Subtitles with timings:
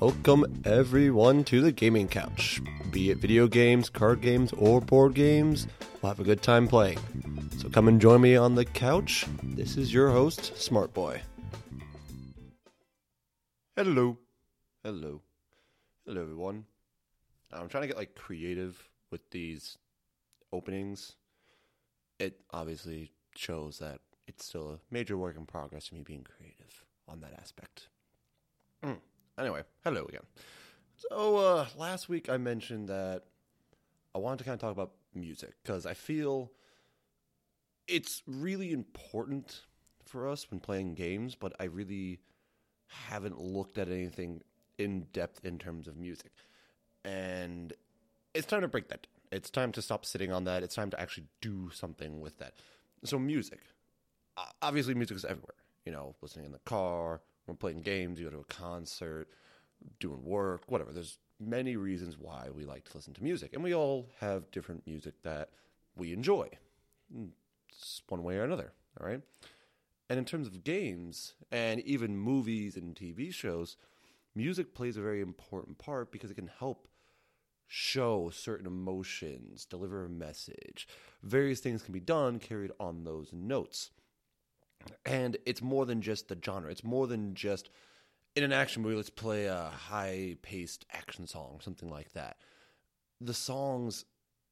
[0.00, 2.62] Welcome everyone to the gaming couch.
[2.90, 5.66] Be it video games, card games, or board games,
[6.00, 6.98] we'll have a good time playing.
[7.58, 9.26] So come and join me on the couch.
[9.42, 11.20] This is your host, Smart Boy.
[13.76, 14.16] Hello.
[14.82, 15.20] Hello.
[16.06, 16.64] Hello everyone.
[17.52, 19.76] I'm trying to get like creative with these
[20.50, 21.16] openings.
[22.18, 26.86] It obviously shows that it's still a major work in progress for me being creative
[27.06, 27.88] on that aspect.
[28.82, 28.96] Mm.
[29.40, 30.20] Anyway, hello again.
[30.96, 33.22] So uh, last week I mentioned that
[34.14, 36.52] I wanted to kind of talk about music because I feel
[37.88, 39.62] it's really important
[40.04, 42.20] for us when playing games, but I really
[42.86, 44.42] haven't looked at anything
[44.76, 46.32] in depth in terms of music.
[47.02, 47.72] And
[48.34, 49.38] it's time to break that down.
[49.38, 50.62] It's time to stop sitting on that.
[50.62, 52.54] It's time to actually do something with that.
[53.04, 53.60] So, music.
[54.60, 55.54] Obviously, music is everywhere.
[55.86, 57.22] You know, listening in the car,
[57.56, 59.28] playing games, you go to a concert,
[59.98, 60.92] doing work, whatever.
[60.92, 63.52] There's many reasons why we like to listen to music.
[63.54, 65.50] And we all have different music that
[65.96, 66.48] we enjoy,
[67.12, 67.26] hmm,
[67.68, 68.72] it's one way or another.
[69.00, 69.20] All right.
[70.08, 73.76] And in terms of games and even movies and TV shows,
[74.34, 76.88] music plays a very important part because it can help
[77.66, 80.88] show certain emotions, deliver a message.
[81.22, 83.90] Various things can be done carried on those notes.
[85.04, 86.70] And it's more than just the genre.
[86.70, 87.70] It's more than just
[88.36, 92.36] in an action movie, let's play a high paced action song, something like that.
[93.20, 94.04] The songs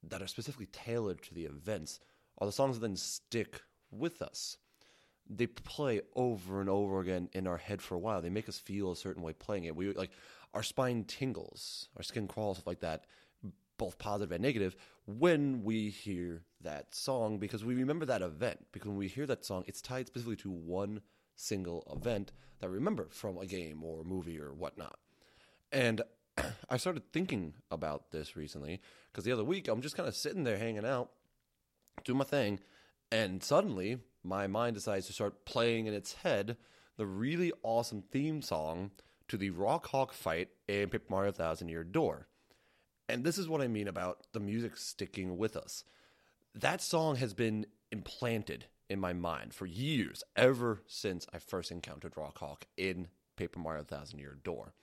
[0.02, 2.00] that are specifically tailored to the events
[2.38, 4.56] are the songs that then stick with us.
[5.28, 8.22] They play over and over again in our head for a while.
[8.22, 9.76] They make us feel a certain way playing it.
[9.76, 10.10] We like
[10.54, 13.04] our spine tingles, our skin crawls, stuff like that,
[13.78, 14.76] both positive and negative,
[15.06, 18.66] when we hear that song because we remember that event.
[18.72, 21.00] Because when we hear that song, it's tied specifically to one
[21.36, 24.98] single event that we remember from a game or movie or whatnot.
[25.72, 26.02] And
[26.70, 28.80] I started thinking about this recently
[29.10, 31.10] because the other week I'm just kind of sitting there hanging out,
[32.04, 32.60] doing my thing,
[33.10, 36.56] and suddenly my mind decides to start playing in its head
[36.96, 38.90] the really awesome theme song
[39.28, 42.26] to the Rawk Hawk fight in Paper Mario Thousand Year Door.
[43.08, 45.84] And this is what I mean about the music sticking with us.
[46.54, 52.14] That song has been implanted in my mind for years, ever since I first encountered
[52.14, 54.74] Rawk Hawk in Paper Mario Thousand Year Door.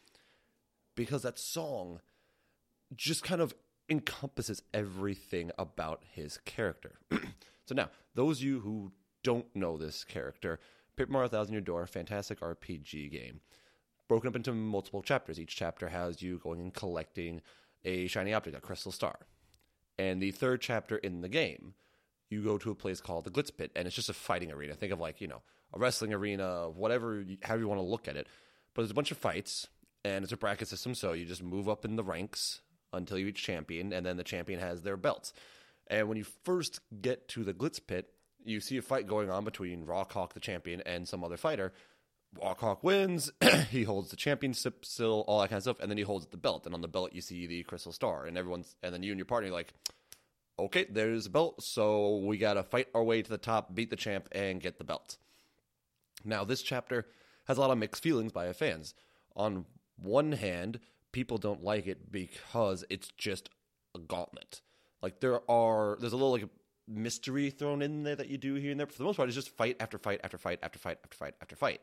[0.96, 2.00] Because that song
[2.96, 3.54] just kind of
[3.90, 7.00] encompasses everything about his character.
[7.66, 8.92] so now, those of you who
[9.24, 10.60] don't know this character,
[10.96, 13.42] Paper Mario Thousand Year Door, fantastic RPG game
[14.08, 15.40] broken up into multiple chapters.
[15.40, 17.42] Each chapter has you going and collecting
[17.86, 19.20] a shiny object, a crystal star.
[19.98, 21.76] And the third chapter in the game,
[22.30, 24.74] you go to a place called the Glitz Pit, and it's just a fighting arena.
[24.74, 28.18] Think of like, you know, a wrestling arena, whatever, however you want to look at
[28.18, 28.28] it.
[28.74, 29.68] But there's a bunch of fights,
[30.04, 33.28] and it's a bracket system, so you just move up in the ranks until you
[33.28, 35.32] reach champion, and then the champion has their belts.
[35.88, 38.10] And when you first get to the Glitz Pit,
[38.44, 41.74] you see a fight going on between Rawk Hawk, the champion, and some other fighter
[42.42, 43.32] Rawk Hawk wins.
[43.70, 46.38] he holds the championship still, all that kind of stuff, and then he holds the
[46.38, 46.66] belt.
[46.66, 49.20] And on the belt, you see the crystal star, and everyone's, and then you and
[49.20, 49.74] your partner, like,
[50.60, 53.96] okay, there's a belt, so we gotta fight our way to the top, beat the
[53.96, 55.18] champ, and get the belt.
[56.24, 57.06] Now, this chapter
[57.48, 58.94] has a lot of mixed feelings by fans.
[59.36, 59.66] On
[60.02, 60.80] one hand,
[61.12, 63.50] people don't like it because it's just
[63.94, 64.62] a gauntlet.
[65.02, 66.50] Like there are, there's a little like
[66.88, 68.88] mystery thrown in there that you do here and there.
[68.88, 71.16] But for the most part, it's just fight after fight after fight after fight after
[71.16, 71.82] fight after fight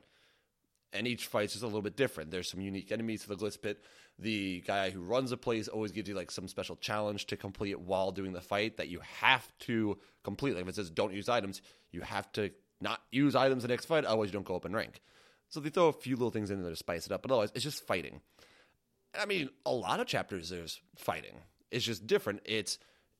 [0.92, 2.30] and each fight's just a little bit different.
[2.30, 3.82] There's some unique enemies to the Glitz Pit.
[4.18, 7.80] The guy who runs the place always gives you like some special challenge to complete
[7.80, 10.54] while doing the fight that you have to complete.
[10.54, 12.50] Like if it says don't use items, you have to
[12.80, 15.00] not use items the next fight, otherwise you don't go up in rank.
[15.48, 17.52] So they throw a few little things in there to spice it up, but otherwise
[17.54, 18.20] it's just fighting.
[19.18, 21.36] I mean, a lot of chapters there's fighting.
[21.70, 22.40] It's just different.
[22.44, 22.78] It's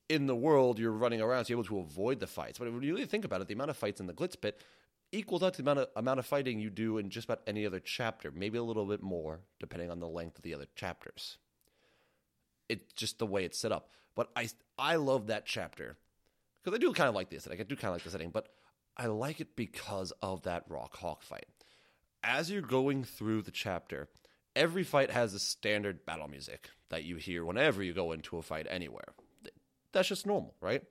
[0.09, 2.59] in the world you're running around, so you're able to avoid the fights.
[2.59, 4.61] But when you really think about it, the amount of fights in the Glitz Pit
[5.13, 7.67] equals out to the amount of, amount of fighting you do in just about any
[7.67, 11.39] other chapter, maybe a little bit more, depending on the length of the other chapters.
[12.69, 13.91] It's just the way it's set up.
[14.15, 14.49] But I,
[14.79, 15.99] I love that chapter
[16.63, 17.61] because I do kind of like the setting.
[17.61, 18.49] I do kind of like the setting, but
[18.97, 21.47] I like it because of that Rawk Hawk fight.
[22.23, 24.09] As you're going through the chapter,
[24.55, 28.43] every fight has a standard battle music that you hear whenever you go into a
[28.43, 29.15] fight anywhere.
[29.93, 30.83] That's just normal, right?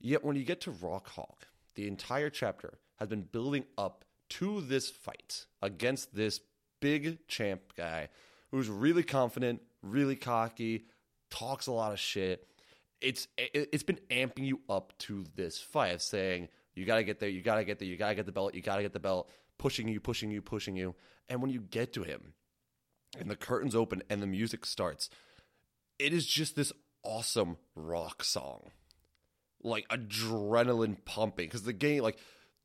[0.00, 4.60] Yet when you get to Rawk Hawk, the entire chapter has been building up to
[4.60, 6.40] this fight against this
[6.80, 8.08] big champ guy
[8.50, 10.86] who's really confident, really cocky,
[11.30, 12.46] talks a lot of shit.
[13.00, 17.42] It's it's been amping you up to this fight, saying you gotta get there, you
[17.42, 20.00] gotta get there, you gotta get the belt, you gotta get the belt, pushing you,
[20.00, 20.94] pushing you, pushing you.
[21.28, 22.32] And when you get to him,
[23.18, 25.08] and the curtains open and the music starts,
[25.98, 26.72] it is just this
[27.04, 28.70] awesome rock song.
[29.62, 31.46] Like adrenaline pumping.
[31.46, 32.18] Because the game, like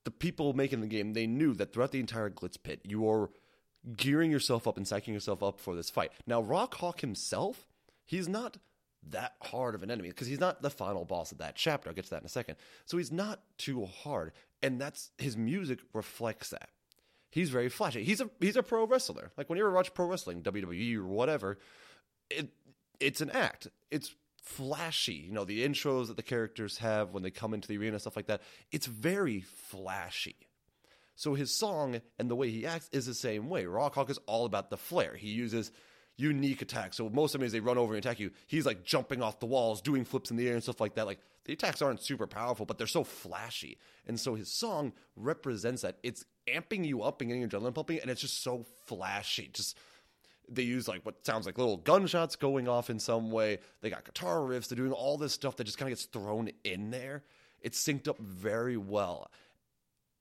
[0.03, 3.29] the people making the game, they knew that throughout the entire Glitz Pit, you are
[3.95, 6.11] gearing yourself up and psyching yourself up for this fight.
[6.25, 7.67] Now, Rawk Hawk himself,
[8.05, 8.57] he's not
[9.09, 11.89] that hard of an enemy because he's not the final boss of that chapter.
[11.89, 12.55] I'll get to that in a second.
[12.85, 16.69] So he's not too hard, and that's his music reflects that.
[17.29, 18.03] He's very flashy.
[18.03, 19.31] He's a he's a pro wrestler.
[19.37, 21.57] Like when you ever watch pro wrestling, WWE or whatever,
[22.29, 22.49] it
[22.99, 23.67] it's an act.
[23.91, 24.13] It's
[24.43, 25.13] flashy.
[25.13, 28.15] You know, the intros that the characters have when they come into the arena, stuff
[28.15, 28.41] like that.
[28.71, 30.35] It's very flashy.
[31.15, 33.63] So his song and the way he acts is the same way.
[33.65, 35.15] Rawk Hawk is all about the flair.
[35.15, 35.71] He uses
[36.17, 36.97] unique attacks.
[36.97, 39.81] So most enemies they run over and attack you, he's like jumping off the walls,
[39.81, 41.05] doing flips in the air and stuff like that.
[41.05, 43.77] Like the attacks aren't super powerful, but they're so flashy.
[44.07, 45.97] And so his song represents that.
[46.03, 49.49] It's amping you up and getting adrenaline pumping, and it's just so flashy.
[49.53, 49.77] Just
[50.49, 53.59] they use like what sounds like little gunshots going off in some way.
[53.81, 54.67] They got guitar riffs.
[54.67, 57.23] They're doing all this stuff that just kind of gets thrown in there.
[57.61, 59.31] It's synced up very well,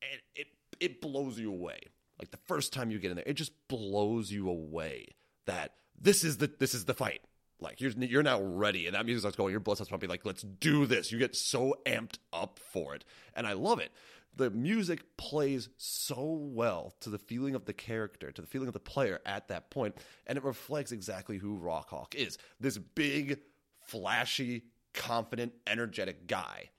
[0.00, 0.46] and it
[0.80, 1.80] it blows you away.
[2.18, 5.08] Like the first time you get in there, it just blows you away
[5.46, 7.20] that this is the this is the fight.
[7.60, 9.50] Like you're you're now ready, and that music starts going.
[9.50, 10.08] Your blood starts pumping.
[10.08, 11.12] Like let's do this.
[11.12, 13.04] You get so amped up for it,
[13.34, 13.92] and I love it.
[14.34, 18.74] The music plays so well to the feeling of the character, to the feeling of
[18.74, 19.96] the player at that point,
[20.26, 22.38] and it reflects exactly who Rawk Hawk is.
[22.58, 23.40] This big,
[23.86, 24.64] flashy,
[24.94, 26.70] confident, energetic guy.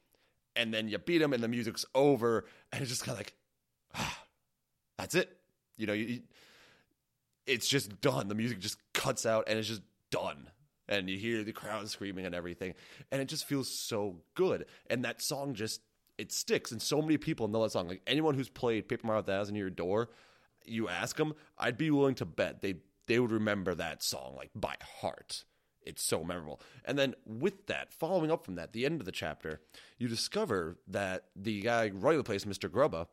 [0.55, 3.33] And then you beat him, and the music's over, and it's just kind of like,
[3.95, 4.23] ah,
[4.97, 5.35] that's it.
[5.77, 6.21] You know, you,
[7.45, 8.29] it's just done.
[8.29, 10.49] The music just cuts out, and it's just done
[10.87, 12.73] and you hear the crowd screaming and everything
[13.11, 15.81] and it just feels so good and that song just
[16.23, 16.71] it sticks.
[16.71, 17.87] And so many people know that song.
[17.87, 20.09] Like anyone who's played paper mario thousand year door
[20.65, 22.73] you ask them i'd be willing to bet they
[23.07, 25.43] they would remember that song like by heart.
[25.85, 26.61] It's so memorable.
[26.85, 29.61] And then with that following up from that the end of the chapter
[29.97, 33.07] you discover that the guy running the place mr grubba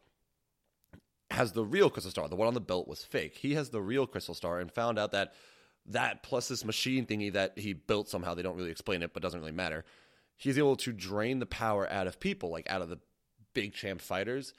[1.32, 2.28] has the real crystal star.
[2.28, 3.36] The one on the belt was fake.
[3.36, 5.34] He has the real crystal star and found out that
[5.86, 9.22] that plus this machine thingy that he built somehow they don't really explain it but
[9.22, 9.84] doesn't really matter
[10.40, 12.98] he's able to drain the power out of people like out of the
[13.52, 14.54] big champ fighters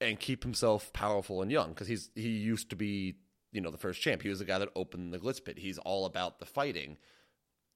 [0.00, 3.16] and keep himself powerful and young because he's he used to be
[3.50, 4.22] you know the first champ.
[4.22, 5.58] He was the guy that opened the glitz pit.
[5.58, 6.98] He's all about the fighting.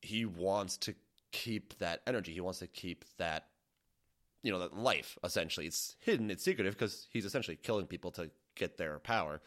[0.02, 0.94] He wants to
[1.32, 2.32] keep that energy.
[2.32, 3.46] He wants to keep that
[4.42, 5.66] you know that life essentially.
[5.66, 6.30] It's hidden.
[6.30, 9.40] It's secretive because he's essentially killing people to get their power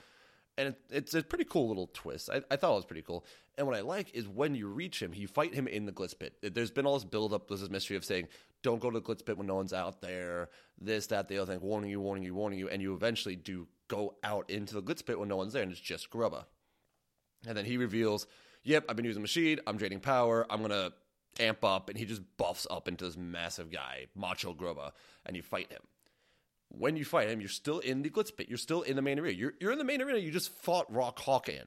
[0.57, 2.29] and it's a pretty cool little twist.
[2.31, 3.25] I, I, thought it was pretty cool.
[3.57, 6.17] And what I like is when you reach him, you fight him in the Glitz
[6.17, 6.33] Pit.
[6.41, 8.27] There's been all this build up, there's this mystery of saying,
[8.63, 10.49] don't go to the Glitz Pit when no one's out there,
[10.79, 12.69] this, that, the other thing, warning you, warning you, warning you.
[12.69, 15.71] And you eventually do go out into the Glitz Pit when no one's there, and
[15.71, 16.45] it's just Grubba.
[17.45, 18.27] And then he reveals,
[18.63, 20.93] yep, I've been using machine, I'm draining power, I'm to
[21.39, 24.91] amp up, and he just buffs up into this massive guy, Macho Grubba,
[25.25, 25.81] and you fight him
[26.69, 28.47] when you fight him, you're still in the Glitz Pit.
[28.49, 29.37] You're still in the main arena.
[29.37, 30.19] You're, you're in the main arena.
[30.19, 31.63] You just fought Rawk Hawk in.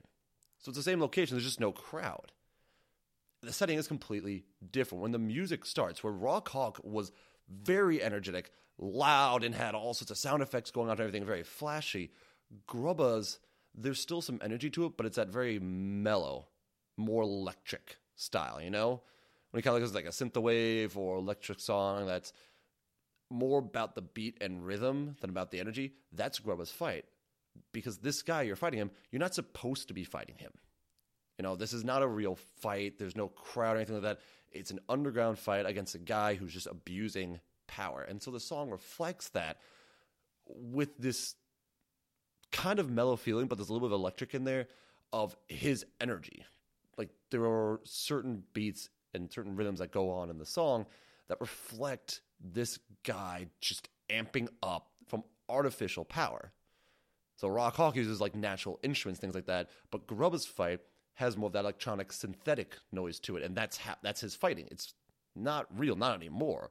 [0.59, 1.37] So it's the same location.
[1.37, 2.33] There's just no crowd.
[3.43, 5.03] The setting is completely different.
[5.03, 7.12] When the music starts, where Rawk Hawk was
[7.49, 11.45] very energetic, loud, and had all sorts of sound effects going on and everything, very
[11.45, 12.11] flashy,
[12.69, 13.38] Grubba's,
[13.75, 16.49] there's still some energy to it, but it's that very mellow,
[16.97, 19.02] more electric style, you know?
[19.50, 22.33] When he kind of looks like a synthwave or electric song that's
[23.30, 27.04] more about the beat and rhythm than about the energy, that's Grubba's fight.
[27.73, 30.52] Because this guy, you're fighting him, you're not supposed to be fighting him.
[31.38, 32.99] You know, this is not a real fight.
[32.99, 34.20] There's no crowd or anything like that.
[34.50, 38.02] It's an underground fight against a guy who's just abusing power.
[38.02, 39.58] And so the song reflects that
[40.47, 41.35] with this
[42.50, 44.66] kind of mellow feeling, but there's a little bit of electric in there
[45.12, 46.44] of his energy.
[46.97, 50.87] Like there are certain beats and certain rhythms that go on in the song
[51.28, 56.52] that reflect this guy just amping up from artificial power.
[57.37, 60.80] So Rawk Hawk uses like natural instruments, things like that, but Grubba's fight
[61.14, 64.68] has more of that electronic synthetic noise to it, and that's ha- that's his fighting.
[64.71, 64.95] It's
[65.35, 66.71] not real, not anymore.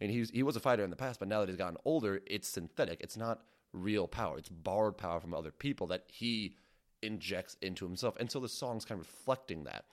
[0.00, 2.20] Mean, he's, he was a fighter in the past, but now that he's gotten older,
[2.26, 3.00] it's synthetic.
[3.00, 3.42] It's not
[3.72, 4.38] real power.
[4.38, 6.54] It's borrowed power from other people that he
[7.02, 8.16] injects into himself.
[8.18, 9.84] And so the song's kind of reflecting that.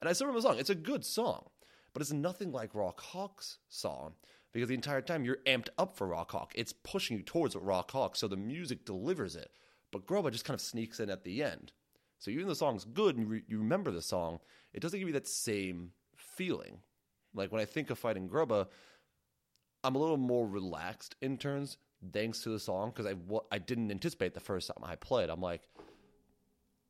[0.00, 0.58] And I still remember the song.
[0.58, 1.50] It's a good song,
[1.92, 4.14] but it's nothing like Rawk Hawk's song
[4.52, 6.52] because the entire time you're amped up for Rawk Hawk.
[6.54, 9.50] It's pushing you towards Rawk Hawk, so the music delivers it.
[9.92, 11.72] But Grubba just kind of sneaks in at the end.
[12.18, 14.40] So even though the song's good and re- you remember the song,
[14.72, 16.78] it doesn't give you that same feeling.
[17.34, 18.66] Like when I think of fighting Grubba,
[19.82, 21.78] I'm a little more relaxed in turns
[22.12, 23.14] thanks to the song because I,
[23.50, 25.30] I didn't anticipate the first time I played.
[25.30, 25.62] I'm like,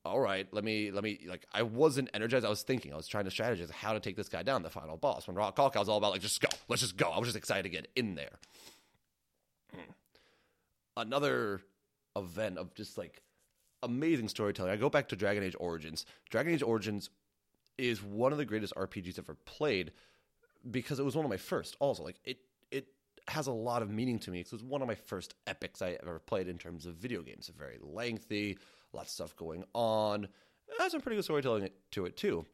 [0.05, 2.47] all right, let me let me like I wasn't energized.
[2.47, 4.71] I was thinking, I was trying to strategize how to take this guy down, the
[4.71, 5.27] final boss.
[5.27, 7.11] When Rawk Hawk, I was all about like just go, let's just go.
[7.11, 8.39] I was just excited to get in there.
[9.75, 9.91] Hmm.
[10.97, 11.61] Another
[12.17, 13.23] event of just like
[13.83, 14.73] amazing storytelling.
[14.73, 16.07] I go back to Dragon Age Origins.
[16.31, 17.11] Dragon Age Origins
[17.77, 19.93] is one of the greatest RPGs ever played
[20.71, 21.77] because it was one of my first.
[21.79, 22.39] Also, like it
[22.71, 22.87] it
[23.29, 25.83] has a lot of meaning to me because it was one of my first epics
[25.83, 27.49] I ever played in terms of video games.
[27.49, 28.59] It's very lengthy,
[28.93, 30.25] lots of stuff going on.
[30.25, 32.45] It has some pretty good storytelling to it too.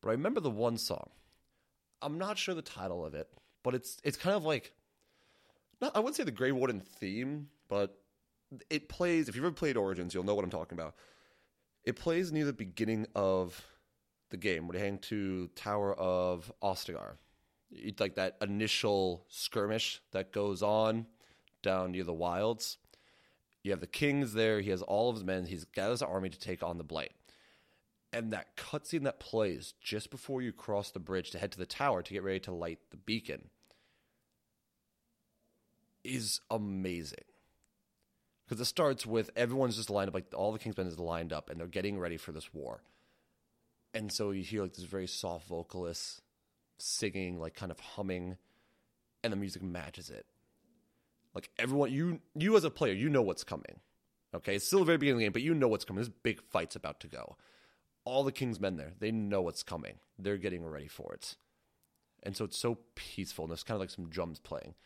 [0.00, 1.10] But I remember the one song.
[2.02, 3.28] I'm not sure the title of it,
[3.62, 4.72] but it's it's kind of like
[5.80, 7.98] not I wouldn't say the Grey Warden theme, but
[8.70, 9.28] it plays.
[9.28, 10.94] If you've ever played Origins, you'll know what I'm talking about.
[11.84, 13.64] It plays near the beginning of
[14.30, 17.16] the game when you hang to Tower of Ostagar.
[17.70, 21.06] It's like that initial skirmish that goes on
[21.62, 22.78] down near the wilds.
[23.66, 24.60] You have the king's there.
[24.60, 25.44] He has all of his men.
[25.44, 27.10] He's got his army to take on the blight.
[28.12, 31.66] And that cutscene that plays just before you cross the bridge to head to the
[31.66, 33.50] tower to get ready to light the beacon
[36.04, 37.24] is amazing.
[38.46, 41.50] Because it starts with everyone's just lined up, like all the Kingsmen is lined up,
[41.50, 42.84] and they're getting ready for this war.
[43.92, 46.22] And so you hear like this very soft vocalist
[46.78, 48.36] singing, like kind of humming,
[49.24, 50.24] and the music matches it.
[51.36, 53.80] Like everyone, you you as a player, you know what's coming.
[54.34, 56.02] Okay, it's still the very beginning of the game, but you know what's coming.
[56.02, 57.36] This big fight's about to go.
[58.06, 59.96] All the king's men there, they know what's coming.
[60.18, 61.36] They're getting ready for it,
[62.22, 63.44] and so it's so peaceful.
[63.44, 64.76] And there's kind of like some drums playing,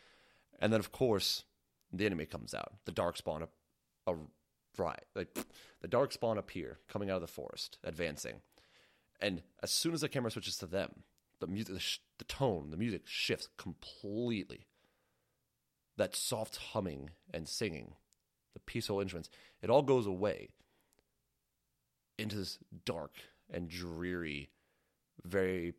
[0.58, 1.44] and then of course
[1.92, 2.72] the enemy comes out.
[2.84, 4.16] The dark spawn, a, a
[4.76, 5.28] right, like
[5.82, 8.40] the dark spawn appear coming out of the forest, advancing,
[9.20, 11.04] and as soon as the camera switches to them,
[11.38, 14.66] the music, the, sh- the tone, the music shifts completely.
[15.96, 17.94] That soft humming and singing,
[18.54, 19.30] the peaceful instruments,
[19.62, 20.48] it all goes away
[22.18, 23.12] into this dark
[23.52, 24.50] and dreary,
[25.24, 25.74] very,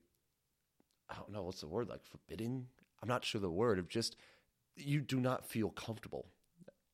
[1.10, 2.68] I don't know what's the word, like forbidding?
[3.01, 4.15] I'm not sure the word of just,
[4.75, 6.27] you do not feel comfortable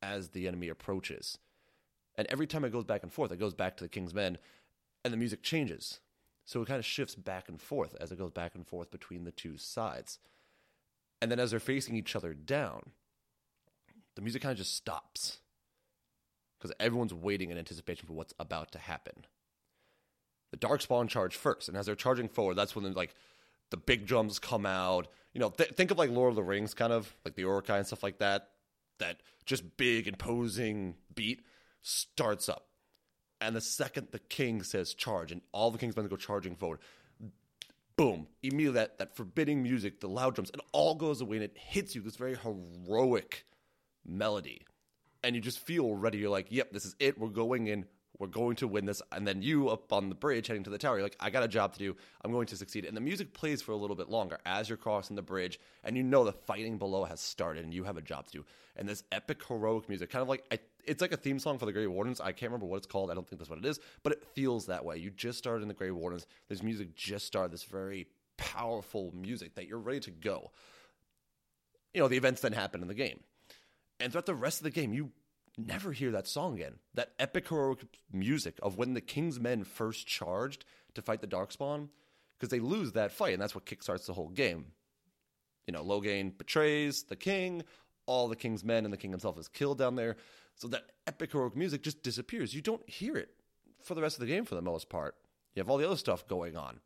[0.01, 1.37] as the enemy approaches.
[2.15, 4.37] And every time it goes back and forth, it goes back to the king's men,
[5.03, 5.99] and the music changes.
[6.45, 9.25] So it kind of shifts back and forth as it goes back and forth between
[9.25, 10.19] the two sides.
[11.21, 12.91] And then as they're facing each other down,
[14.17, 15.39] the music kind of just stops
[16.57, 19.25] because everyone's waiting in anticipation for what's about to happen.
[20.51, 23.15] The Darkspawn charge first, and as they're charging forward, that's when like
[23.69, 25.07] the big drums come out.
[25.33, 27.77] You know, th- think of like Lord of the Rings, kind of like the Uruk-hai
[27.77, 28.49] and stuff like that.
[28.99, 31.45] That just big imposing beat
[31.81, 32.67] starts up
[33.39, 36.79] and the second the king says charge, and all the king's men go charging forward,
[37.95, 41.57] boom, immediately that, that forbidding music, the loud drums, it all goes away and it
[41.57, 43.45] hits you this very heroic
[44.07, 44.65] melody.
[45.23, 46.19] And you just feel ready.
[46.19, 47.19] You're like, yep, this is it.
[47.19, 47.85] We're going in.
[48.19, 49.01] We're going to win this.
[49.11, 51.43] And then you up on the bridge heading to the tower, you're like, I got
[51.43, 51.95] a job to do.
[52.23, 52.85] I'm going to succeed.
[52.85, 55.59] And the music plays for a little bit longer as you're crossing the bridge.
[55.83, 58.45] And you know the fighting below has started and you have a job to do.
[58.75, 61.65] And this epic, heroic music, kind of like, I it's like a theme song for
[61.65, 62.21] the Grey Wardens.
[62.21, 63.11] I can't remember what it's called.
[63.11, 64.97] I don't think that's what it is, but it feels that way.
[64.97, 66.25] You just started in the Grey Wardens.
[66.47, 67.51] This music just started.
[67.51, 70.51] This very powerful music that you're ready to go.
[71.93, 73.19] You know, the events then happen in the game,
[73.99, 75.11] and throughout the rest of the game, you
[75.57, 76.75] never hear that song again.
[76.93, 81.89] That epic heroic music of when the King's men first charged to fight the Darkspawn,
[82.37, 84.67] because they lose that fight, and that's what kickstarts the whole game.
[85.65, 87.63] You know, Loghain betrays the king.
[88.05, 90.15] All the king's men and the king himself is killed down there.
[90.55, 92.53] So that epic heroic music just disappears.
[92.53, 93.29] You don't hear it
[93.83, 95.15] for the rest of the game for the most part.
[95.53, 96.79] You have all the other stuff going on.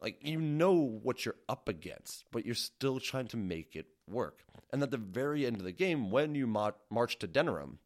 [0.00, 4.44] Like you know what you're up against, but you're still trying to make it work.
[4.72, 7.78] And at the very end of the game, when you ma- march to Denerim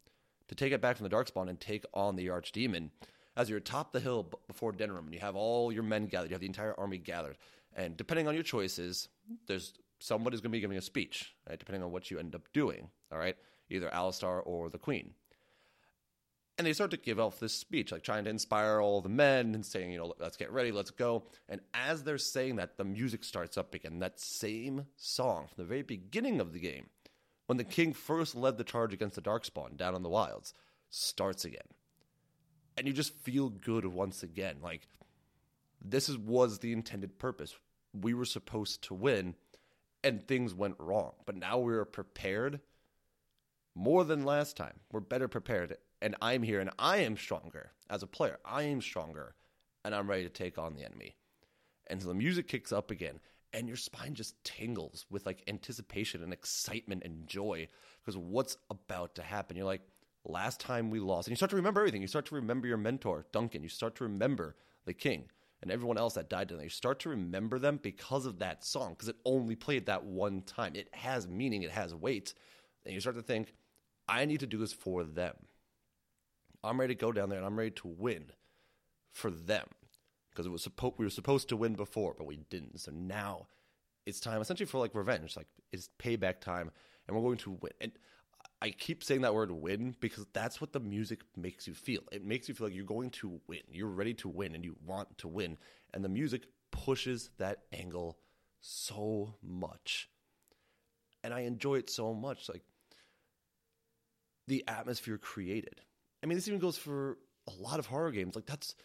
[0.47, 2.89] to take it back from the Darkspawn and take on the Archdemon,
[3.37, 6.33] as you're atop the hill before Denerim and you have all your men gathered, you
[6.33, 7.37] have the entire army gathered,
[7.75, 9.07] and depending on your choices,
[9.47, 11.59] there's somebody's going to be giving a speech, right?
[11.59, 13.37] Depending on what you end up doing, all right?
[13.69, 15.11] either Alistair or the Queen.
[16.59, 19.55] And they start to give off this speech, like trying to inspire all the men
[19.55, 21.23] and saying, you know, let's get ready, let's go.
[21.47, 23.99] And as they're saying that, the music starts up again.
[23.99, 26.87] That same song from the very beginning of the game,
[27.45, 30.53] when the king first led the charge against the Darkspawn down in the wilds,
[30.89, 31.61] starts again.
[32.75, 34.57] And you just feel good once again.
[34.61, 34.85] Like,
[35.81, 37.55] this is, was the intended purpose.
[37.93, 39.35] We were supposed to win,
[40.03, 41.13] and things went wrong.
[41.25, 42.59] But now we're prepared
[43.75, 44.81] more than last time.
[44.91, 45.77] We're better prepared.
[46.01, 48.37] And I'm here and I am stronger as a player.
[48.45, 49.35] I am stronger
[49.83, 51.15] and I'm ready to take on the enemy.
[51.87, 53.19] And so the music kicks up again
[53.53, 57.67] and your spine just tingles with like anticipation and excitement and joy
[57.99, 59.57] because what's about to happen.
[59.57, 59.81] You're like,
[60.25, 61.27] last time we lost.
[61.27, 62.01] And you start to remember everything.
[62.01, 63.63] You start to remember your mentor, Duncan.
[63.63, 65.25] You start to remember the king
[65.61, 66.63] and everyone else that died tonight.
[66.63, 70.41] You start to remember them because of that song, because it only played that one
[70.43, 70.73] time.
[70.75, 72.33] It has meaning, it has weight.
[72.85, 73.53] And you start to think,
[74.07, 75.35] I need to do this for them.
[76.63, 78.31] I'm ready to go down there and I'm ready to win
[79.11, 79.67] for them.
[80.31, 82.79] Because it was we were supposed to win before, but we didn't.
[82.79, 83.47] So now
[84.05, 85.35] it's time essentially for like revenge.
[85.35, 86.71] Like it's payback time
[87.07, 87.73] and we're going to win.
[87.81, 87.91] And
[88.61, 92.01] I keep saying that word win because that's what the music makes you feel.
[92.11, 93.61] It makes you feel like you're going to win.
[93.71, 95.57] You're ready to win and you want to win.
[95.93, 98.17] And the music pushes that angle
[98.61, 100.09] so much.
[101.23, 102.49] And I enjoy it so much.
[102.49, 102.63] Like
[104.47, 105.81] the atmosphere created.
[106.23, 108.35] I mean, this even goes for a lot of horror games.
[108.35, 108.75] Like that's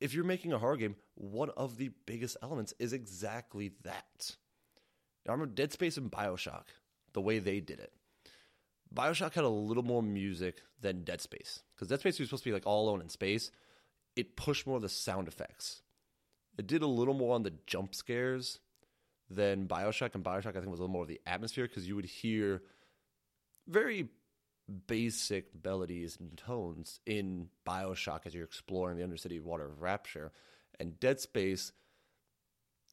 [0.00, 4.36] if you're making a horror game, one of the biggest elements is exactly that.
[5.24, 6.64] Now, I remember Dead Space and Bioshock,
[7.12, 7.92] the way they did it
[8.94, 12.50] Bioshock had a little more music than Dead Space because Dead Space was supposed to
[12.50, 13.50] be like all alone in space.
[14.16, 15.82] It pushed more of the sound effects.
[16.56, 18.60] It did a little more on the jump scares
[19.28, 21.96] than Bioshock, and Bioshock I think was a little more of the atmosphere because you
[21.96, 22.62] would hear
[23.66, 24.08] very
[24.86, 30.32] basic melodies and tones in Bioshock as you're exploring the Undercity Water of Rapture,
[30.80, 31.72] and Dead Space.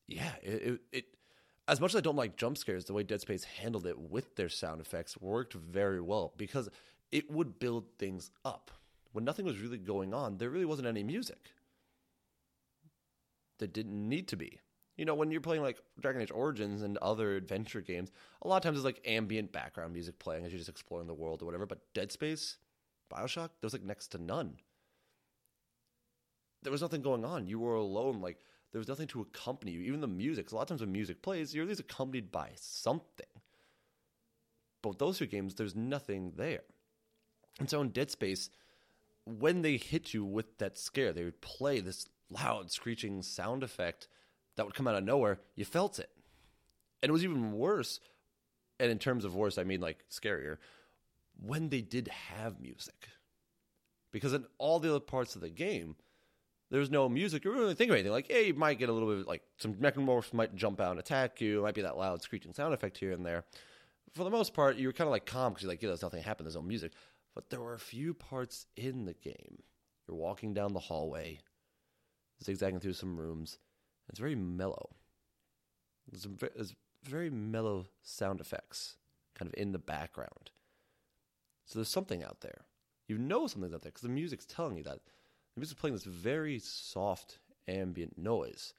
[0.07, 1.05] Yeah, it, it, it
[1.67, 4.35] as much as I don't like jump scares, the way Dead Space handled it with
[4.35, 6.69] their sound effects worked very well because
[7.11, 8.71] it would build things up.
[9.13, 11.51] When nothing was really going on, there really wasn't any music.
[13.59, 14.59] There didn't need to be.
[15.01, 18.11] You know, when you're playing like Dragon Age Origins and other adventure games,
[18.43, 21.13] a lot of times it's like ambient background music playing as you're just exploring the
[21.15, 21.65] world or whatever.
[21.65, 22.57] But Dead Space,
[23.11, 24.57] Bioshock, there's like next to none.
[26.61, 27.47] There was nothing going on.
[27.47, 28.21] You were alone.
[28.21, 29.81] Like there was nothing to accompany you.
[29.81, 30.51] Even the music.
[30.51, 33.25] A lot of times when music plays, you're at least accompanied by something.
[34.83, 36.61] But those two games, there's nothing there.
[37.59, 38.51] And so in Dead Space,
[39.25, 44.07] when they hit you with that scare, they would play this loud screeching sound effect
[44.55, 45.39] that would come out of nowhere.
[45.55, 46.09] You felt it.
[47.01, 47.99] And it was even worse.
[48.79, 50.57] And in terms of worse, I mean like scarier,
[51.39, 53.07] when they did have music.
[54.11, 55.95] Because in all the other parts of the game,
[56.69, 58.11] there's no music, you really think of anything.
[58.11, 60.99] Like, hey, you might get a little bit like some necromorphs might jump out and
[60.99, 61.59] attack you.
[61.59, 63.43] It might be that loud screeching sound effect here and there.
[64.13, 66.23] For the most part, you're kind of like calm because you're like, yeah, there's nothing
[66.23, 66.45] happened.
[66.47, 66.93] There's no music.
[67.35, 69.63] But there were a few parts in the game.
[70.07, 71.39] You're walking down the hallway,
[72.43, 73.57] zigzagging through some rooms.
[74.11, 74.91] It's very mellow.
[76.11, 78.97] There's, there's very mellow sound effects
[79.33, 80.51] kind of in the background.
[81.65, 82.65] So there's something out there.
[83.07, 84.99] You know something's out there because the music's telling you that.
[85.55, 88.73] The music's playing this very soft ambient noise.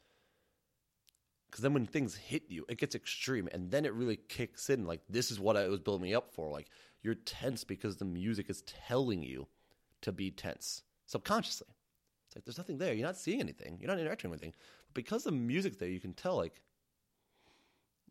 [1.50, 4.86] Because then when things hit you, it gets extreme, and then it really kicks in.
[4.86, 6.48] Like this is what I was building me up for.
[6.50, 6.68] Like
[7.02, 9.46] you're tense because the music is telling you
[10.02, 11.68] to be tense subconsciously.
[12.26, 12.94] It's like there's nothing there.
[12.94, 13.76] You're not seeing anything.
[13.78, 14.58] You're not interacting with anything.
[14.94, 16.36] Because the music's there, you can tell.
[16.36, 16.62] Like,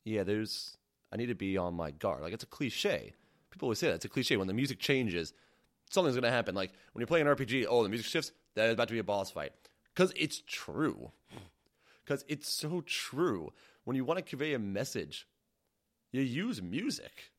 [0.04, 0.78] yeah, there's.
[1.12, 2.22] I need to be on my guard.
[2.22, 3.14] Like it's a cliche.
[3.50, 4.38] People always say that it's a cliche.
[4.38, 5.34] When the music changes,
[5.90, 6.56] something's to happen.
[6.56, 9.00] Like when you play an RPG, oh, the music shifts that is about to be
[9.00, 9.52] a boss fight.
[9.94, 11.12] Because it's true.
[12.04, 13.52] Because it's so true.
[13.84, 15.28] When you want to convey a message,
[16.12, 17.32] you use music.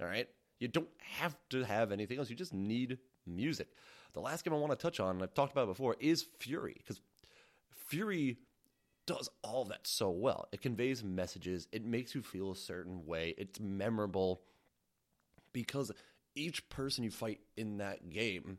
[0.00, 0.28] All right?
[0.58, 2.30] You don't have to have anything else.
[2.30, 3.68] You just need music.
[4.12, 6.26] The last game I want to touch on, and I've talked about it before, is
[6.40, 6.76] Furi.
[6.76, 7.00] Because
[7.90, 8.36] Furi
[9.08, 10.48] does all that so well.
[10.52, 14.42] It conveys messages, it makes you feel a certain way, it's memorable.
[15.52, 15.90] Because
[16.36, 18.58] each person you fight in that game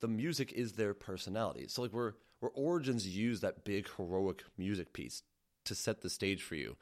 [0.00, 1.66] the music is their personality.
[1.68, 5.22] So like where where Origins use that big heroic music piece
[5.66, 6.76] to set the stage for you,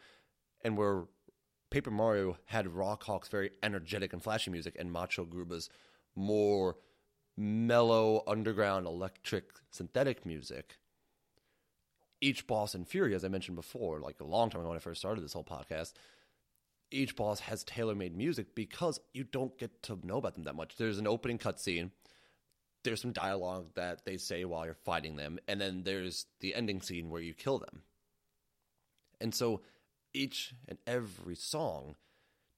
[0.62, 1.05] and where
[1.70, 5.68] Paper Mario had Rawk-Hawk's very energetic and flashy music, and Macho Grubba's
[6.14, 6.77] more
[7.37, 10.77] mellow, underground, electric, synthetic music.
[12.20, 14.81] Each boss in Furi, as I mentioned before, like a long time ago when I
[14.81, 15.92] first started this whole podcast,
[16.90, 20.57] each boss has tailor made music because you don't get to know about them that
[20.57, 20.76] much.
[20.76, 21.90] There's an opening cutscene
[22.85, 26.81] there's some dialogue that they say while you're fighting them, and then there's the ending
[26.81, 27.83] scene where you kill them.
[29.20, 29.62] And so
[30.14, 31.96] each and every song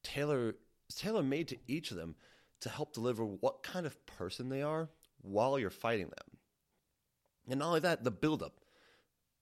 [0.03, 0.57] tailor
[0.94, 2.16] tailor made to each of them
[2.61, 4.90] to help deliver what kind of person they are
[5.23, 6.38] while you're fighting them.
[7.49, 8.61] And not only that, the build up.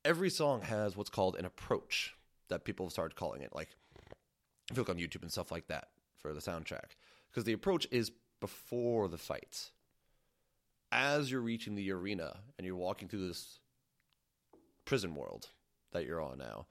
[0.04, 2.14] Every song has what's called an approach
[2.48, 3.54] that people have started calling it.
[3.54, 3.68] Like
[4.70, 6.96] if you look on YouTube and stuff like that for the soundtrack.
[7.30, 9.72] Because the approach is before the fights
[10.90, 13.58] as you're reaching the arena and you're walking through this
[14.84, 15.48] prison world
[15.92, 16.66] that you're on now,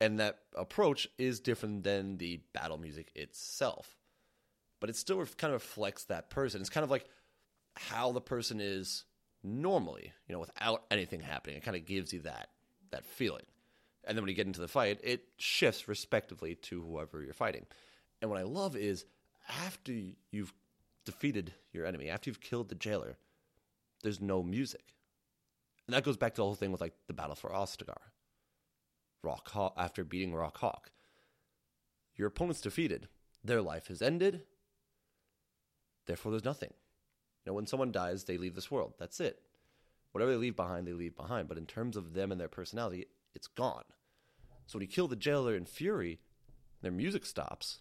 [0.00, 3.96] and that approach is different than the battle music itself.
[4.80, 6.60] but it still kind of reflects that person.
[6.60, 7.06] It's kind of like
[7.76, 9.04] how the person is
[9.42, 11.56] normally, you know, without anything happening.
[11.56, 12.48] It kind of gives you that
[12.90, 13.44] that feeling.
[14.04, 17.66] And then when you get into the fight, it shifts respectively to whoever you're fighting.
[18.20, 19.04] And what I love is
[19.48, 19.92] after
[20.30, 20.52] you've
[21.04, 23.18] defeated your enemy, after you've killed the jailer,
[24.02, 24.94] there's no music.
[25.86, 28.12] And that goes back to the whole thing with like the battle for Ostagar.
[29.24, 30.90] Rawk Hawk, after beating Rawk Hawk,
[32.14, 33.08] your opponent's defeated.
[33.42, 34.42] Their life has ended.
[36.06, 36.72] Therefore, there's nothing.
[37.46, 38.94] You know, when someone dies, they leave this world.
[38.98, 39.40] That's it.
[40.10, 41.48] Whatever they leave behind, they leave behind.
[41.48, 43.84] But in terms of them and their personality, it's gone.
[44.66, 46.18] So when you kill the jailer in Furi,
[46.82, 47.78] their music stops.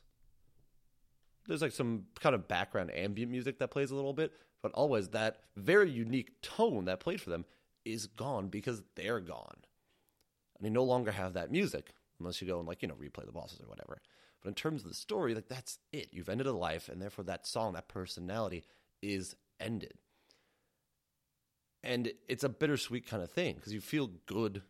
[1.47, 5.09] There's like some kind of background ambient music that plays a little bit, but always
[5.09, 7.45] that very unique tone that played for them
[7.83, 9.57] is gone because they're gone.
[10.57, 13.25] And they no longer have that music unless you go and like, you know, replay
[13.25, 14.01] the bosses or whatever.
[14.41, 16.09] But in terms of the story, like that's it.
[16.11, 18.63] You've ended a life and therefore that song, that personality
[19.01, 19.93] is ended.
[21.83, 24.63] And it's a bittersweet kind of thing because you feel good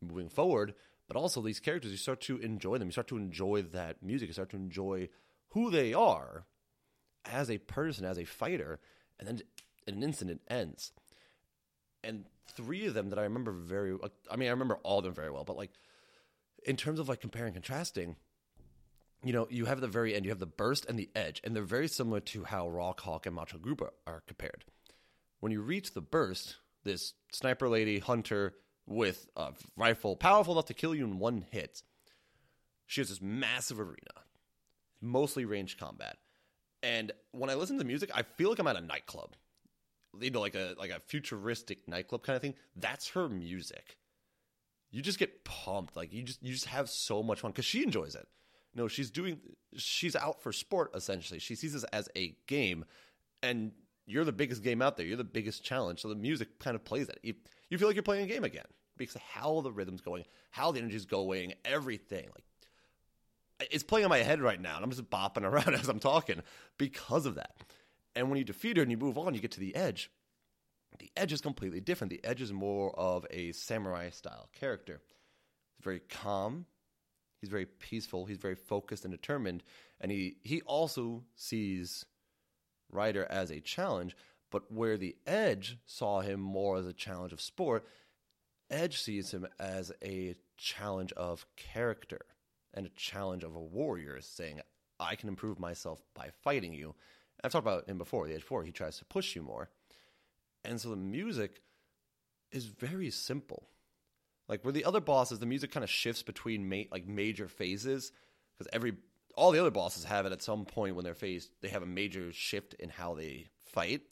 [0.00, 0.74] moving forward,
[1.08, 2.88] but also these characters, you start to enjoy them.
[2.88, 4.28] You start to enjoy that music.
[4.28, 5.08] You start to enjoy
[5.48, 6.46] who they are
[7.24, 8.78] as a person, as a fighter,
[9.18, 9.40] and then
[9.86, 10.92] in an instant it ends.
[12.04, 13.96] And three of them that I remember very,
[14.30, 15.72] I mean, I remember all of them very well, but like
[16.64, 18.16] in terms of like comparing contrasting,
[19.24, 21.54] you know, you have the very end, you have the burst and the edge, and
[21.54, 24.64] they're very similar to how Rawk Hawk and Macho Grubba are compared.
[25.40, 28.54] When you reach the burst, this sniper lady hunter
[28.86, 31.82] with a rifle powerful enough to kill you in one hit,
[32.86, 34.24] she has this massive arena,
[35.00, 36.16] mostly ranged combat.
[36.82, 39.36] And when I listen to the music, I feel like I'm at a nightclub.
[40.18, 42.54] You know, like a like a futuristic nightclub kind of thing.
[42.74, 43.96] That's her music.
[44.90, 45.94] You just get pumped.
[45.94, 48.26] Like you just you just have so much fun because she enjoys it.
[48.74, 49.40] No, she's doing.
[49.76, 51.40] She's out for sport essentially.
[51.40, 52.84] She sees this as a game,
[53.42, 53.72] and
[54.06, 55.06] you're the biggest game out there.
[55.06, 56.00] You're the biggest challenge.
[56.00, 57.18] So the music kind of plays that.
[57.22, 57.34] You,
[57.68, 60.72] you feel like you're playing a game again because of how the rhythm's going, how
[60.72, 62.28] the energy's going, everything.
[62.34, 66.00] Like it's playing in my head right now, and I'm just bopping around as I'm
[66.00, 66.42] talking
[66.78, 67.54] because of that.
[68.16, 70.10] And when you defeat her and you move on, you get to the edge.
[70.98, 72.10] The edge is completely different.
[72.10, 75.00] The edge is more of a samurai style character.
[75.76, 76.66] It's very calm,
[77.40, 78.26] He's very peaceful.
[78.26, 79.62] He's very focused and determined,
[80.00, 82.04] and he he also sees
[82.90, 84.16] Ryder as a challenge.
[84.50, 87.86] But where the Edge saw him more as a challenge of sport,
[88.68, 92.20] Edge sees him as a challenge of character
[92.74, 94.60] and a challenge of a warrior, saying,
[94.98, 96.94] "I can improve myself by fighting you."
[97.42, 98.26] I've talked about him before.
[98.26, 99.70] The Edge Four, he tries to push you more,
[100.62, 101.62] and so the music
[102.50, 103.68] is very simple.
[104.50, 108.10] Like where the other bosses, the music kind of shifts between ma- like major phases
[108.58, 108.94] because every
[109.36, 111.52] all the other bosses have it at some point when they're faced.
[111.62, 114.02] They have a major shift in how they fight,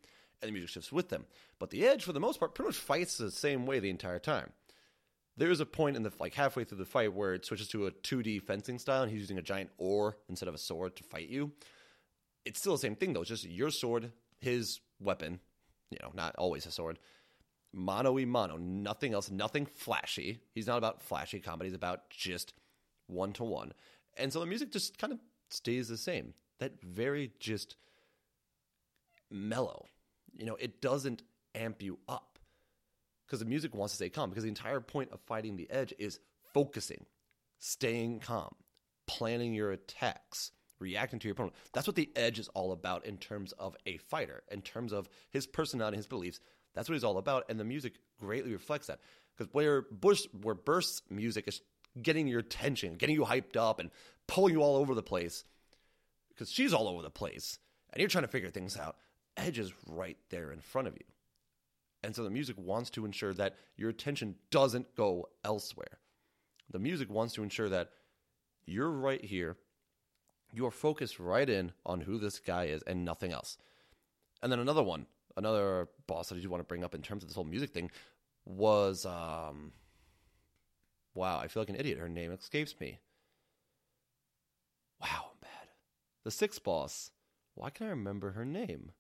[0.41, 1.27] and the music shifts with them.
[1.59, 4.21] But the Edge, for the most part, pretty much fights the same way the entire
[4.21, 4.53] time.
[5.37, 7.89] There is a point in the like halfway through the fight where it switches to
[7.89, 11.03] a 2D fencing style, and he's using a giant oar instead of a sword to
[11.03, 11.51] fight you.
[12.45, 13.23] It's still the same thing though.
[13.23, 15.41] It's just your sword, his weapon.
[15.91, 17.01] You know, not always a sword
[17.73, 20.41] mono e mono, nothing else, nothing flashy.
[20.55, 22.55] He's not about flashy comedy, he's about just
[23.07, 23.73] one to one.
[24.17, 26.35] And so the music just kind of stays the same.
[26.59, 27.77] That very just
[29.31, 29.87] mellow.
[30.37, 31.23] You know, it doesn't
[31.55, 32.39] amp you up
[33.27, 34.31] because the music wants to stay calm.
[34.31, 36.21] Because the entire point of fighting the edge is
[36.53, 37.07] focusing,
[37.59, 38.55] staying calm,
[39.07, 41.55] planning your attacks, reacting to your opponent.
[41.73, 45.09] That's what the edge is all about in terms of a fighter, in terms of
[45.31, 46.41] his personality, his beliefs.
[46.79, 49.01] That's what he's all about, and the music greatly reflects that.
[49.37, 51.61] Because where Bush, where Burst's music is
[52.01, 53.91] getting your attention, getting you hyped up, and
[54.29, 55.43] pulling you all over the place,
[56.29, 57.59] because she's all over the place,
[57.93, 58.95] and you're trying to figure things out.
[59.37, 61.05] Edge is right there in front of you,
[62.05, 65.99] and so the music wants to ensure that your attention doesn't go elsewhere.
[66.71, 67.91] The music wants to ensure that
[68.67, 69.57] you're right here,
[70.53, 73.59] you're focused right in on who this guy is and nothing else.
[74.41, 75.07] And then another one
[75.39, 77.71] another boss that I do want to bring up in terms of this whole music
[77.71, 77.91] thing
[78.45, 79.73] was um
[81.15, 81.99] wow, I feel like an idiot.
[81.99, 83.01] Her name escapes me.
[85.01, 85.69] Wow, I'm bad.
[86.25, 87.11] The sixth boss.
[87.55, 88.93] Why can't I remember her name?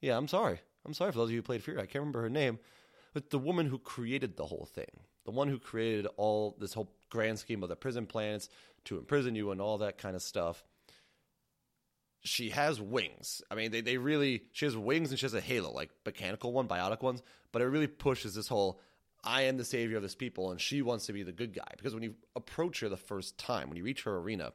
[0.00, 0.60] Yeah, I'm sorry.
[0.84, 1.78] I'm sorry for those of you who played Furi.
[1.78, 2.58] I can't remember her name.
[3.12, 6.92] But the woman who created the whole thing, the one who created all this whole
[7.10, 8.48] grand scheme of the prison plans
[8.84, 10.64] to imprison you and all that kind of stuff
[12.22, 13.42] she has wings.
[13.50, 16.52] I mean, they, they really, she has wings and she has a halo, like mechanical
[16.52, 18.80] one, biotic ones, but it really pushes this whole,
[19.24, 21.68] I am the savior of this people, and she wants to be the good guy.
[21.76, 24.52] Because when you approach her the first time, when you reach her arena,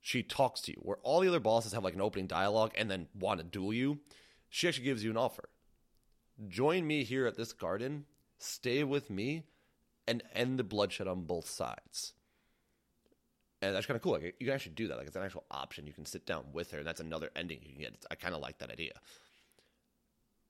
[0.00, 0.78] she talks to you.
[0.82, 3.72] Where all the other bosses have like an opening dialogue and then want to duel
[3.72, 3.98] you,
[4.48, 5.48] she actually gives you an offer.
[6.48, 8.04] Join me here at this garden,
[8.38, 9.44] stay with me,
[10.06, 12.12] and end the bloodshed on both sides.
[13.62, 14.12] And that's kind of cool.
[14.12, 14.98] Like you can actually do that.
[14.98, 15.86] Like it's an actual option.
[15.86, 18.06] You can sit down with her, and that's another ending you can get.
[18.10, 18.92] I kind of like that idea.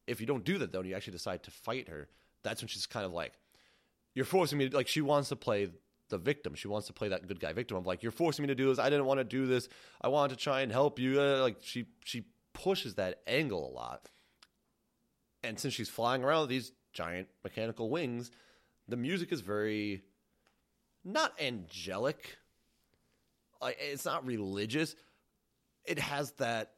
[0.07, 2.09] If you don't do that though, and you actually decide to fight her,
[2.43, 3.33] that's when she's kind of like,
[4.15, 5.69] "You're forcing me." To, like she wants to play
[6.09, 6.55] the victim.
[6.55, 8.69] She wants to play that good guy victim of like, "You're forcing me to do
[8.69, 8.79] this.
[8.79, 9.69] I didn't want to do this.
[10.01, 13.73] I wanted to try and help you." Uh, like she she pushes that angle a
[13.73, 14.09] lot.
[15.45, 18.33] And since she's flying around with these giant mechanical wings,
[18.89, 20.03] the music is very
[21.05, 22.39] not angelic
[23.61, 24.95] like it's not religious.
[25.85, 26.73] It has that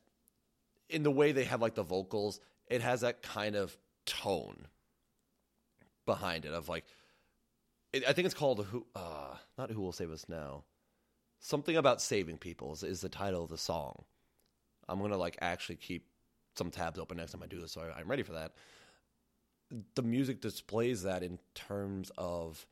[0.89, 4.67] in the way they have like the vocals, it has that kind of tone
[6.07, 6.85] behind it of like
[7.93, 10.65] it, I think it's called who uh not who will save us now.
[11.41, 14.05] Something about saving people is, is the title of the song.
[14.89, 16.07] I'm going to like actually keep
[16.57, 18.53] some tabs open next time I do this so I, I'm ready for that.
[19.95, 22.67] The music displays that in terms of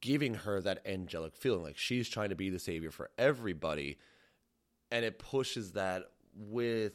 [0.00, 3.98] giving her that angelic feeling like she's trying to be the savior for everybody
[4.90, 6.92] and it pushes that with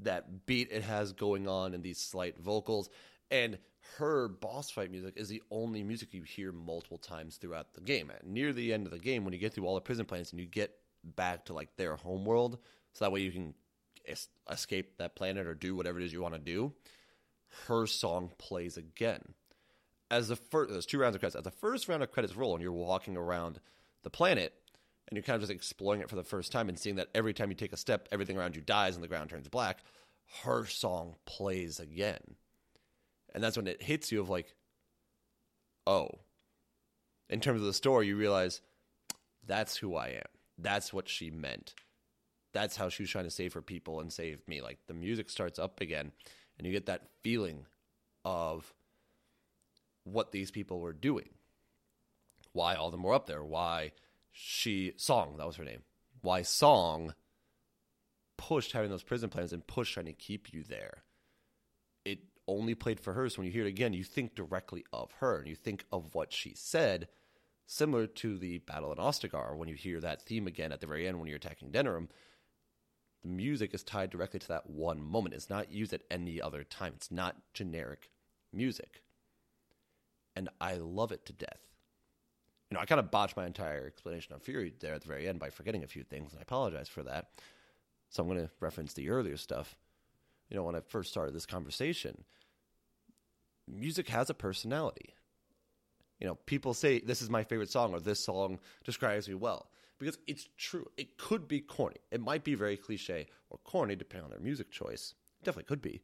[0.00, 2.88] that beat it has going on and these slight vocals.
[3.30, 3.58] And
[3.98, 8.10] her boss fight music is the only music you hear multiple times throughout the game.
[8.10, 10.32] At near the end of the game when you get through all the prison planets
[10.32, 10.72] and you get
[11.04, 12.58] back to like their home world
[12.92, 13.54] so that way you can
[14.06, 16.72] es- escape that planet or do whatever it is you want to do
[17.66, 19.20] her song plays again
[20.10, 21.36] as the first, there's two rounds of credits.
[21.36, 23.60] As the first round of credits roll, and you're walking around
[24.02, 24.52] the planet,
[25.08, 27.34] and you're kind of just exploring it for the first time, and seeing that every
[27.34, 29.80] time you take a step, everything around you dies and the ground turns black.
[30.42, 32.36] Her song plays again,
[33.34, 34.54] and that's when it hits you of like,
[35.86, 36.08] oh.
[37.30, 38.60] In terms of the story, you realize
[39.46, 40.28] that's who I am.
[40.58, 41.74] That's what she meant.
[42.52, 44.60] That's how she was trying to save her people and save me.
[44.60, 46.12] Like the music starts up again,
[46.56, 47.66] and you get that feeling
[48.24, 48.72] of
[50.04, 51.30] what these people were doing.
[52.52, 53.42] Why all them were up there.
[53.42, 53.92] Why
[54.30, 55.82] she, Song, that was her name.
[56.20, 57.14] Why Song
[58.36, 61.04] pushed having those prison plans and pushed trying to keep you there.
[62.04, 63.28] It only played for her.
[63.28, 66.14] So when you hear it again, you think directly of her and you think of
[66.14, 67.08] what she said,
[67.66, 69.56] similar to the Battle in Ostagar.
[69.56, 72.08] When you hear that theme again at the very end when you're attacking Denerim,
[73.22, 75.34] the music is tied directly to that one moment.
[75.34, 76.92] It's not used at any other time.
[76.96, 78.10] It's not generic
[78.52, 79.03] music
[80.36, 81.60] and I love it to death.
[82.70, 85.28] You know, I kind of botched my entire explanation of Furi there at the very
[85.28, 87.30] end by forgetting a few things, and I apologize for that.
[88.10, 89.76] So I'm going to reference the earlier stuff.
[90.48, 92.24] You know, when I first started this conversation,
[93.68, 95.14] music has a personality.
[96.20, 99.68] You know, people say this is my favorite song or this song describes me well
[99.98, 100.86] because it's true.
[100.96, 101.96] It could be corny.
[102.10, 105.14] It might be very cliche or corny depending on their music choice.
[105.40, 106.02] It definitely could be.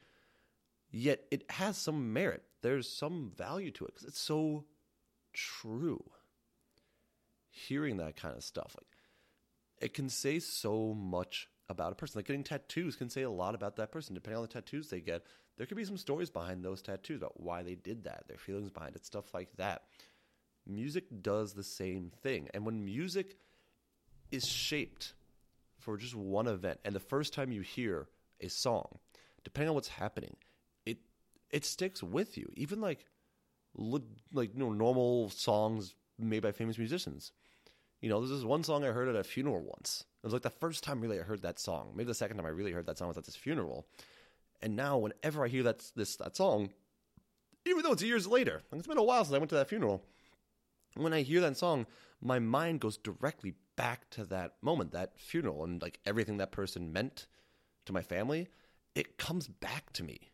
[0.90, 4.64] Yet it has some merit there's some value to it because it's so
[5.32, 6.02] true.
[7.50, 8.86] Hearing that kind of stuff, like
[9.80, 12.18] it can say so much about a person.
[12.18, 14.14] Like getting tattoos can say a lot about that person.
[14.14, 15.24] Depending on the tattoos they get,
[15.56, 18.70] there could be some stories behind those tattoos about why they did that, their feelings
[18.70, 19.84] behind it, stuff like that.
[20.66, 22.48] Music does the same thing.
[22.54, 23.36] And when music
[24.30, 25.14] is shaped
[25.78, 28.08] for just one event, and the first time you hear
[28.40, 28.98] a song,
[29.44, 30.36] depending on what's happening,
[31.50, 32.50] it sticks with you.
[32.56, 33.04] Even like
[34.32, 37.32] like you know normal songs made by famous musicians.
[38.00, 40.04] You know, there's this one song I heard at a funeral once.
[40.22, 41.92] It was like the first time really I heard that song.
[41.94, 43.86] Maybe the second time I really heard that song was at this funeral.
[44.62, 46.70] And now whenever I hear that this that song,
[47.66, 50.02] even though it's years later, it's been a while since I went to that funeral,
[50.94, 51.86] when I hear that song,
[52.20, 56.92] my mind goes directly back to that moment, that funeral, and like everything that person
[56.92, 57.26] meant
[57.86, 58.48] to my family.
[58.94, 60.30] It comes back to me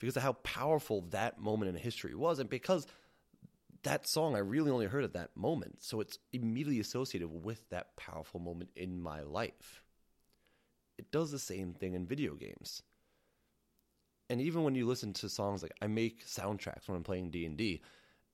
[0.00, 2.86] because of how powerful that moment in history was, and because
[3.82, 5.82] that song I really only heard at that moment.
[5.82, 9.82] So it's immediately associated with that powerful moment in my life.
[10.98, 12.82] It does the same thing in video games.
[14.28, 17.80] And even when you listen to songs like I make soundtracks when I'm playing D&D,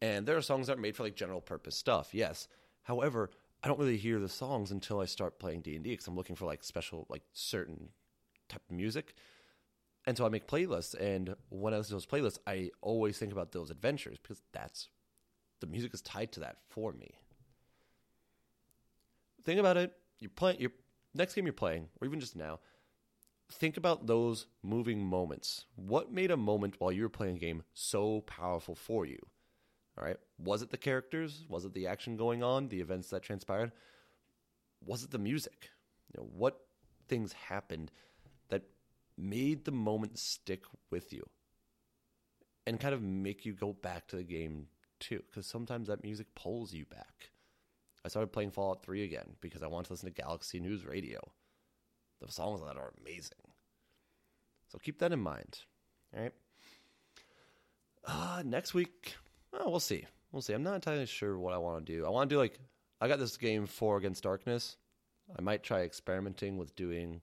[0.02, 2.12] and there are songs that are made for like general purpose stuff.
[2.12, 2.48] Yes.
[2.82, 3.30] However,
[3.62, 6.44] I don't really hear the songs until I start playing D&D cuz I'm looking for
[6.44, 7.88] like special like certain
[8.48, 9.14] type of music
[10.06, 13.32] and so I make playlists, and when I listen to those playlists, I always think
[13.32, 14.88] about those adventures because that's
[15.60, 17.18] the music is tied to that for me.
[19.44, 19.92] Think about it.
[20.18, 20.72] You play your
[21.14, 22.60] next game you're playing, or even just now.
[23.50, 25.66] Think about those moving moments.
[25.76, 29.18] What made a moment while you were playing a game so powerful for you?
[29.96, 30.16] All right.
[30.38, 31.46] Was it the characters?
[31.48, 32.68] Was it the action going on?
[32.68, 33.72] The events that transpired?
[34.84, 35.70] was it the music?
[36.14, 36.60] You know, what
[37.08, 37.90] things happened
[39.16, 41.26] made the moment stick with you
[42.66, 44.66] and kind of make you go back to the game
[45.00, 45.22] too?
[45.28, 47.30] Because sometimes that music pulls you back.
[48.04, 51.20] I started playing Fallout 3 again because I wanted to listen to Galaxy News Radio.
[52.20, 53.32] The songs on that are amazing.
[54.68, 55.58] So keep that in mind.
[56.14, 56.32] All right.
[58.04, 59.16] Uh, next week,
[59.52, 60.06] oh, we'll see.
[60.30, 60.52] We'll see.
[60.52, 62.06] I'm not entirely sure what I want to do.
[62.06, 62.58] I want to do like
[63.00, 64.76] I got this game Four Against Darkness.
[65.36, 67.20] I might try experimenting with doing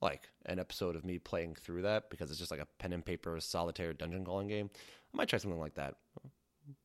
[0.00, 3.04] like an episode of me playing through that because it's just like a pen and
[3.04, 4.70] paper solitaire dungeon crawling game.
[5.12, 5.96] I might try something like that.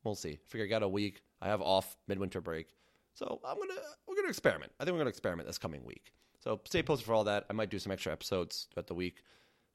[0.03, 0.31] We'll see.
[0.33, 1.21] I figure I got a week.
[1.41, 2.67] I have off midwinter break.
[3.13, 4.71] So I'm gonna we're gonna experiment.
[4.79, 6.11] I think we're gonna experiment this coming week.
[6.39, 7.45] So stay posted for all that.
[7.49, 9.23] I might do some extra episodes throughout the week.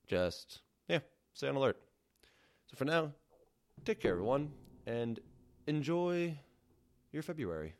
[0.07, 1.00] Just yeah,
[1.33, 1.79] stay on alert.
[2.66, 3.12] So for now,
[3.85, 4.50] take care everyone
[4.87, 5.18] and
[5.66, 6.37] enjoy
[7.12, 7.74] your February.